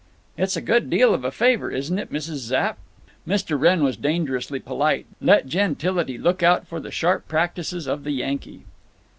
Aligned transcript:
"It's 0.35 0.57
a 0.57 0.61
good 0.61 0.89
deal 0.89 1.13
of 1.13 1.23
a 1.23 1.29
favor, 1.29 1.69
isn't 1.69 1.99
it, 1.99 2.11
Mrs. 2.11 2.37
Zapp?" 2.37 2.79
Mr. 3.27 3.55
Wrenn 3.55 3.83
was 3.83 3.95
dangerously 3.95 4.59
polite. 4.59 5.05
Let 5.21 5.45
gentility 5.45 6.17
look 6.17 6.41
out 6.41 6.65
for 6.65 6.79
the 6.79 6.89
sharp 6.89 7.27
practices 7.27 7.85
of 7.85 8.03
the 8.03 8.09
Yankee. 8.09 8.63